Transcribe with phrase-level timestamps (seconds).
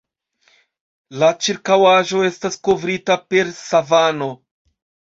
[1.25, 4.35] La ĉirkaŭaĵo estas kovrita per savano.